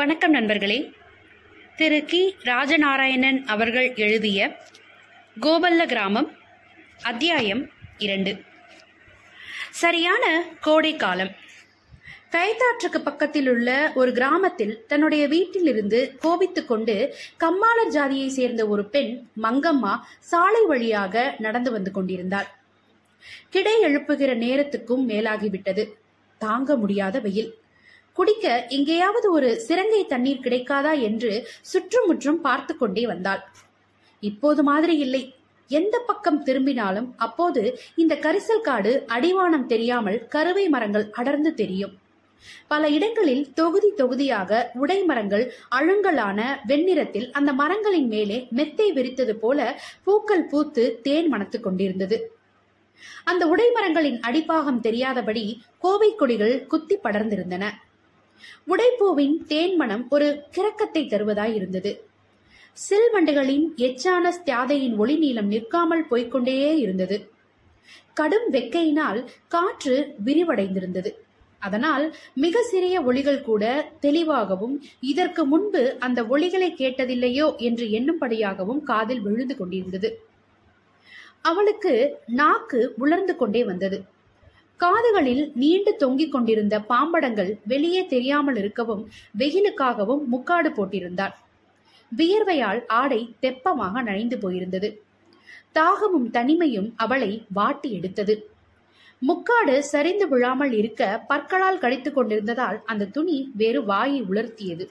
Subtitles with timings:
[0.00, 0.92] வணக்கம் நண்பர்களே.
[1.76, 2.36] திரு கி.
[2.44, 4.58] ராஜநாராயணன் அவர்கள் எழுதிய
[5.40, 6.30] கோபல்ல கிராமம்
[7.02, 7.68] அத்தியாயம்
[7.98, 8.40] இரண்டு.
[9.70, 11.34] சரியான கோடை காலம்.
[12.30, 19.98] கைத்தாற்றுக்கு பக்கத்தில் உள்ள ஒரு கிராமத்தில் தன்னுடைய வீட்டிலிருந்து கோபித்துக் கொண்டு கம்மாளர் ஜாதியை சேர்ந்த ஒரு பெண் மங்கம்மா
[20.18, 22.58] சாலை வழியாக நடந்து வந்து கொண்டிருந்தார்
[23.50, 25.92] கிடை எழுப்புகிற நேரத்துக்கும் மேலாகிவிட்டது.
[26.38, 27.58] தாங்க முடியாத வெயில்.
[28.16, 33.42] குடிக்க எங்கேயாவது ஒரு சிறங்கை தண்ணீர் கிடைக்காதா என்று சுற்றுமுற்றும் பார்த்து கொண்டே வந்தாள்.
[34.22, 35.22] இப்போது மாதிரி இல்லை.
[35.70, 37.62] எந்த பக்கம் திரும்பினாலும் அப்போது
[37.96, 41.94] இந்த கரிசல் காடு அடிவானம் தெரியாமல் கருவை மரங்கள் அடர்ந்து தெரியும்.
[42.68, 45.44] பல இடங்களில் தொகுதி தொகுதியாக உடை மரங்கள்
[45.78, 52.18] அழுங்கலான வெண்ணிறத்தில் அந்த மரங்களின் மேலே மெத்தை விரித்தது போல பூக்கள் பூத்து தேன் மணத்துக் கொண்டிருந்தது.
[53.24, 55.44] அந்த உடைமரங்களின் அடிப்பாகம் தெரியாதபடி
[55.78, 57.66] கோவை கொடிகள் குத்தி படர்ந்திருந்தன.
[58.66, 61.92] உடைப்பூவின் தேன்மணம் ஒரு கிறக்கத்தை தருவதாய் இருந்தது.
[62.76, 67.30] சில்வண்டுகளின் எச்சான தியாதையின் ஒளி நீளம் நிற்காமல் போய்க்கொண்டே இருந்தது.
[68.14, 71.10] கடும் வெக்கையினால் காற்று விரிவடைந்திருந்தது.
[71.62, 73.64] அதனால் மிக சிறிய ஒளிகள் கூட
[74.00, 80.10] தெளிவாகவும் இதற்கு முன்பு அந்த ஒளிகளை கேட்டதில்லையோ என்று எண்ணும்படியாகவும் காதில் விழுந்து கொண்டிருந்தது.
[81.42, 81.92] அவளுக்கு
[82.26, 83.98] நாக்கு உலர்ந்து கொண்டே வந்தது.
[84.80, 89.02] காதுகளில் நீண்டு தொங்கிக் கொண்டிருந்த பாம்படங்கள் வெளியே தெரியாமல் இருக்கவும்
[89.38, 91.34] வெயிலுக்காகவும் முக்காடு போட்டிருந்தாள்
[92.12, 94.88] வியர்வையால் ஆடை தெப்பமாக நனைந்து போயிருந்தது.
[95.72, 98.34] தாகமும் தனிமையும் அவளை வாட்டி எடுத்தது.
[99.22, 104.86] முக்காடு சரிந்து விழாமல் இருக்க பற்களால் கடித்துக் கொண்டிருந்ததால் அந்த துணி வேறு வாயை உலர்த்தியது.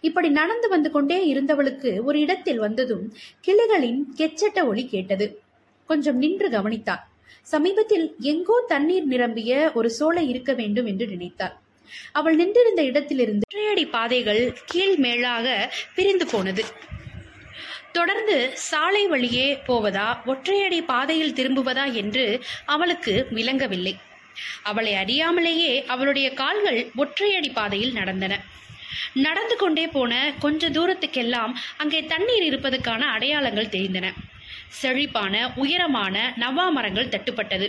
[0.00, 3.04] இப்படி நடந்து வந்து கொண்டே இருந்தவளுக்கு ஒரு இடத்தில் வந்ததும்
[3.40, 5.28] கிளிகளின் கெச்சட்ட ஒளி கேட்டது.
[5.88, 7.04] கொஞ்சம் நின்று கவனித்தாள்.
[7.52, 11.54] சமீபத்தில் எங்கோ தண்ணீர் நிரம்பிய ஒரு சோலை இருக்க வேண்டும் என்று நினைத்தாள்.
[12.12, 15.46] அவள் நின்றிருந்த இடத்திலிருந்து ஒற்றையடி பாதைகள் கீழ் மேலாக
[15.94, 16.64] பிரிந்து போனது.
[17.92, 18.36] தொடர்ந்து
[18.68, 22.24] சாலை வழியே போவதா ஒற்றையடி பாதையில் திரும்புவதா என்று
[22.64, 23.94] அவளுக்கு விளங்கவில்லை.
[24.62, 28.34] அவளை அறியாமலேயே அவளுடைய கால்கள் ஒற்றையடி பாதையில் நடந்தன.
[29.26, 34.06] நடந்து கொண்டே போன கொஞ்ச தூரத்துக்கெல்லாம் அங்கே தண்ணீர் இருப்பதற்கான அடையாளங்கள் தெரிந்தன.
[34.70, 37.66] செழிப்பான உயரமான நவா மரங்கள் தட்டுப்பட்டது.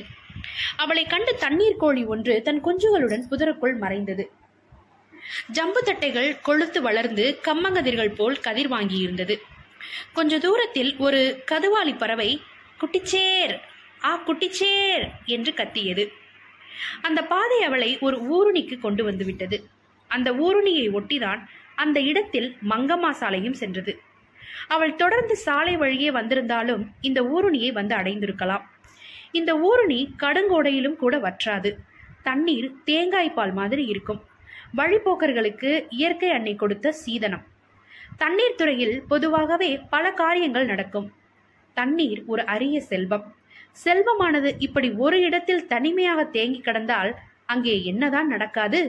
[0.77, 4.23] அவளை கண்டு தண்ணீர் கோழி ஒன்று தன் குஞ்சுகளுடன் புதருக்குள் மறைந்தது.
[5.49, 9.35] ஜம்பு தட்டைகள் கொழுத்து வளர்ந்து கம்மங்கதிர்கள் போல் கதிர் வாங்கியிருந்தது.
[10.13, 12.29] கொஞ்ச தூரத்தில் ஒரு கதுவாளி பறவை
[12.79, 13.53] குட்டிச்சேர்!
[14.03, 15.05] ஆ குட்டிச்சேர்!
[15.25, 16.03] என்று கத்தியது.
[17.01, 19.57] அந்த பாதை அவளை ஒரு ஊருணிக்கு கொண்டு வந்துவிட்டது.
[20.09, 21.41] அந்த ஊருணியை ஒட்டிதான்
[21.75, 23.93] அந்த இடத்தில் மங்கம்மா சாலையும் சென்றது.
[24.73, 28.65] அவள் தொடர்ந்து சாலை வழியே வந்திருந்தாலும் இந்த ஊருணியை வந்து அடைந்திருக்கலாம்.
[29.31, 31.69] இந்த ஊருணி கடுங்கோடையிலும் கூட வற்றாது.
[32.23, 34.21] தண்ணீர் தேங்காய் பால் மாதிரி இருக்கும்.
[34.77, 37.43] வழிப்போக்கர்களுக்கு இயற்கை அன்னை கொடுத்த சீதனம்.
[38.17, 41.07] தண்ணீர் துறையில் பொதுவாகவே பல காரியங்கள் நடக்கும்.
[41.77, 43.25] தண்ணீர் ஒரு அரிய செல்வம்.
[43.83, 47.11] செல்வமானது இப்படி ஒரு இடத்தில் தனிமையாக தேங்கி கிடந்தால்
[47.45, 48.81] அங்கே என்னதான் நடக்காது?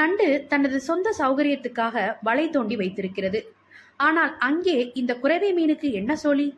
[0.00, 3.40] நண்டு தனது சொந்த சௌகரியத்துக்காக வலை தோண்டி வைத்திருக்கிறது.
[3.96, 6.48] ஆனால் அங்கே இந்த குறைவை மீனுக்கு என்ன சோழி?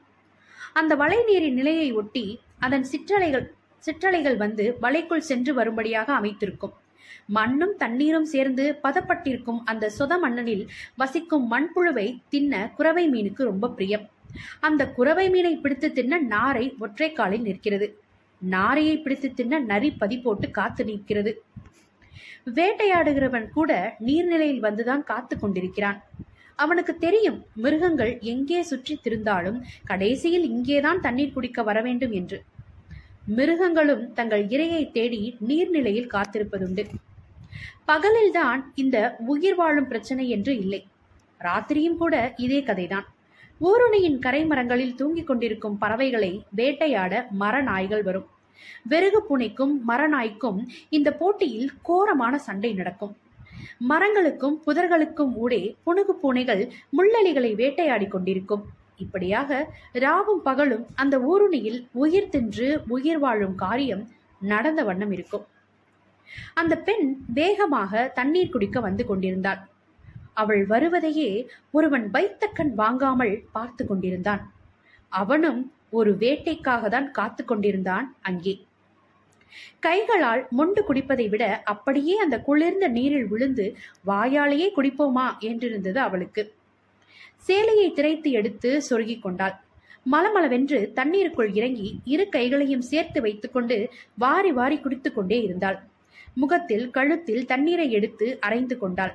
[0.73, 2.25] அந்த வலை நீரின் நிலையை ஒட்டி
[2.59, 3.47] அதன் சிற்றலைகள்
[3.83, 6.75] சிற்றலைகள் வந்து வலைக்குள் சென்று வரும்படியாக அமைத்திருக்கும்.
[7.27, 10.65] மண்ணும் தண்ணீரும் சேர்ந்து பதப்பட்டிருக்கும் அந்த சொத மண்ணனில்
[10.97, 14.11] வசிக்கும் மண்புழுவை தின்ன குறவை மீனுக்கு ரொம்ப பிரியம்.
[14.61, 17.89] அந்த குறவை மீனை பிடித்து தின்ன நாரை ஒற்றை காலில் நிற்கிறது.
[18.41, 21.33] நாரையை பிடித்து தின்ன நரி பதி போட்டு காத்து நிற்கிறது.
[22.57, 26.01] வேட்டையாடுகிறவன் கூட நீர்நிலையில் வந்துதான் காத்து கொண்டிருக்கிறான்.
[26.57, 32.43] அவனுக்கு தெரியும் மிருகங்கள் எங்கே சுற்றி திருந்தாலும் கடைசியில் இங்கேதான் தண்ணீர் குடிக்க வர வேண்டும் என்று.
[33.27, 36.85] மிருகங்களும் தங்கள் இரையை தேடி நீர்நிலையில் காத்திருப்பதுண்டு.
[37.89, 40.81] பகலில்தான் இந்த உயிர் வாழும் பிரச்சனை என்று இல்லை.
[41.41, 43.09] ராத்திரியும் கூட இதே கதைதான்.
[43.61, 48.29] ஊருணியின் கரை மரங்களில் தூங்கிக் கொண்டிருக்கும் பறவைகளை வேட்டையாட மர நாய்கள் வரும்.
[48.83, 50.59] வெறுகு பூனைக்கும் மரநாய்க்கும்
[50.89, 53.17] இந்த போட்டியில் கோரமான சண்டை நடக்கும்.
[53.91, 56.63] மரங்களுக்கும் புதர்களுக்கும் ஊடே புனுகு பூனைகள்
[56.97, 58.65] முள்ளலிகளை வேட்டையாடி கொண்டிருக்கும்.
[58.97, 59.51] இப்படியாக
[60.05, 64.05] ராவும் பகலும் அந்த ஊருணியில் உயிர் தின்று உயிர் வாழும் காரியம்
[64.53, 65.45] நடந்த வண்ணம் இருக்கும்.
[66.55, 69.61] அந்த பெண் வேகமாக தண்ணீர் குடிக்க வந்து கொண்டிருந்தாள்.
[70.35, 71.31] அவள் வருவதையே
[71.71, 74.43] ஒருவன் வைத்த கண் வாங்காமல் பார்த்து கொண்டிருந்தான்.
[75.13, 78.55] அவனும் ஒரு வேட்டைக்காக தான் காத்து கொண்டிருந்தான் அங்கே.
[79.81, 86.55] கைகளால் மொண்டு குடிப்பதை விட அப்படியே அந்த குளிர்ந்த நீரில் விழுந்து வாயாலேயே குடிப்போமா என்றிருந்தது அவளுக்கு.
[87.37, 89.55] சேலையை திரைத்து எடுத்து சொருகிக் கொண்டாள்.
[90.13, 95.79] மலமளவென்று தண்ணீருக்குள் இறங்கி இரு கைகளையும் சேர்த்து வைத்துக்கொண்டு வாரி வாரி குடித்து கொண்டே இருந்தாள்.
[96.35, 99.15] முகத்தில் கழுத்தில் தண்ணீரை எடுத்து அரைந்து கொண்டாள்.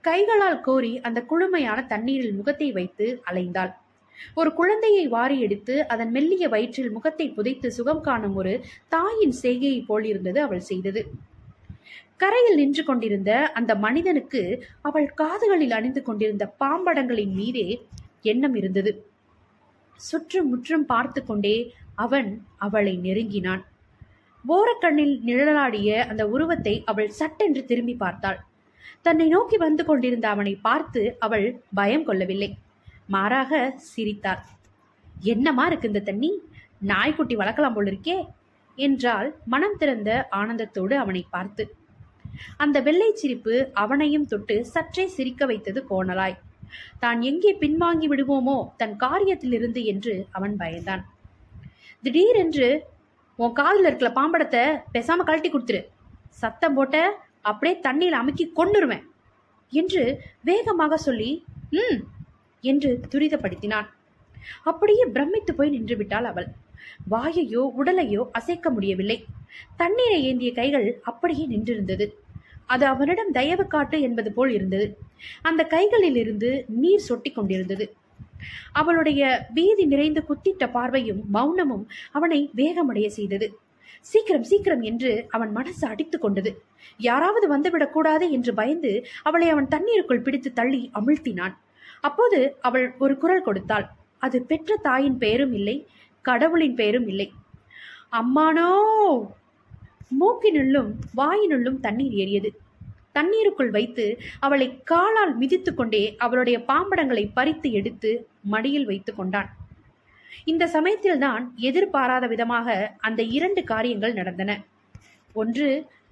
[0.00, 3.72] கைகளால் கோரி அந்த குளுமையான தண்ணீரில் முகத்தை வைத்து அலைந்தாள்.
[4.34, 8.52] ஒரு குழந்தையை வாரி எடுத்து அதன் மெல்லிய வயிற்றில் முகத்தை புதைத்து சுகம் காணும் ஒரு
[8.88, 11.02] தாயின் செய்கையை போல் இருந்தது அவள் செய்தது.
[12.16, 14.42] கரையில் நின்று கொண்டிருந்த அந்த மனிதனுக்கு
[14.80, 17.66] அவள் காதுகளில் அணிந்து கொண்டிருந்த பாம்படங்களின் மீதே
[18.22, 18.92] எண்ணம் இருந்தது.
[20.00, 21.56] சுற்றும் முற்றும் பார்த்து கொண்டே
[21.94, 23.62] அவன் அவளை நெருங்கினான்.
[24.44, 28.38] ஓரக்கண்ணில் நிழலாடிய அந்த உருவத்தை அவள் சட்டென்று திரும்பி பார்த்தாள்.
[29.02, 32.50] தன்னை நோக்கி வந்து கொண்டிருந்த அவனை பார்த்து அவள் பயம் கொள்ளவில்லை.
[33.08, 33.52] மாறாக
[33.92, 34.42] சிரித்தார்
[35.32, 36.30] என்னமா இருக்கு இந்த தண்ணி?
[36.90, 38.16] நாய்க்குட்டி வளர்க்கலாம் போல் இருக்கே
[38.78, 41.64] என்றால் மனம் திறந்த ஆனந்தத்தோடு அவனை பார்த்து.
[42.56, 46.36] அந்த வெள்ளை சிரிப்பு அவனையும் தொட்டு சற்றே சிரிக்க வைத்தது கோணலாய்.
[47.02, 51.02] தான் எங்கே பின்வாங்கி விடுவோமோ தன் காரியத்திலிருந்து என்று அவன் பயந்தான்.
[52.02, 52.68] திடீரென்று
[53.38, 54.64] உன் காதில் இருக்கிற பாம்படத்தை
[54.94, 55.82] பெசாம கழட்டி கொடுத்துரு.
[56.42, 56.96] சத்தம் போட்ட
[57.50, 59.04] அப்படியே தண்ணியில் அமுக்கி கொன்னுருவேன்
[59.72, 60.02] என்று
[60.42, 61.30] வேகமாக சொல்லி
[61.78, 62.00] ம்
[62.64, 63.88] என்று துரிதப்படுத்தினான்.
[64.64, 66.48] அப்படியே பிரமித்து போய் நின்றுவிட்டாள் அவள்.
[67.10, 69.24] வாயையோ உடலையோ அசைக்க முடியவில்லை.
[69.76, 72.06] தண்ணீரை ஏந்திய கைகள் அப்படியே நின்றிருந்தது.
[72.66, 74.86] அது அவனிடம் தயவு காட்டு என்பது போல் இருந்தது.
[75.42, 77.86] அந்த கைகளில் இருந்து நீர் சொட்டி கொண்டிருந்தது.
[78.72, 83.46] அவளுடைய வீதி நிறைந்து குத்திட்ட பார்வையும் மௌனமும் அவனை வேகமடைய செய்தது.
[84.00, 86.50] சீக்கிரம் சீக்கிரம் என்று அவன் மனசு அடித்துக் கொண்டது.
[86.98, 91.54] யாராவது வந்துவிடக் கூடாது என்று பயந்து அவளை அவன் தண்ணீருக்குள் பிடித்து தள்ளி அமிழ்த்தினான்.
[92.00, 93.86] அப்போது அவள் ஒரு குரல் கொடுத்தாள்.
[94.18, 95.86] அது பெற்ற தாயின் பெயரும் இல்லை
[96.20, 97.32] கடவுளின் பெயரும் இல்லை.
[98.10, 98.68] அம்மானோ!
[100.20, 102.50] மூக்கினுள்ளும் வாயினுள்ளும் தண்ணீர் ஏறியது.
[103.12, 109.48] தண்ணீருக்குள் வைத்து அவளை காலால் மிதித்து கொண்டே அவளுடைய பாம்படங்களை பறித்து எடுத்து மடியில் வைத்து கொண்டான்.
[110.44, 112.68] இந்த சமயத்தில்தான் எதிர்பாராத விதமாக
[112.98, 114.60] அந்த இரண்டு காரியங்கள் நடந்தன.
[115.32, 115.68] ஒன்று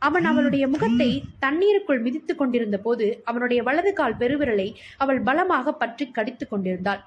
[0.07, 1.09] அவன் அவளுடைய முகத்தை
[1.45, 4.69] தண்ணீருக்குள் மிதித்துக் கொண்டிருந்த போது அவனுடைய வலது கால் பெருவிரலை
[5.03, 7.03] அவள் பலமாக பற்றி கடித்துக் கொண்டிருந்தாள்.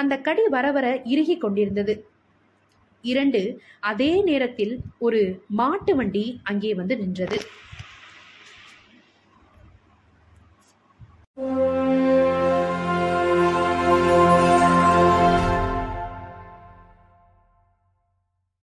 [0.00, 1.94] அந்த கடி வர வர இறுகி கொண்டிருந்தது.
[3.04, 3.40] இரண்டு
[3.90, 4.74] அதே நேரத்தில்
[5.06, 5.20] ஒரு
[5.60, 7.38] மாட்டு வண்டி அங்கே வந்து நின்றது.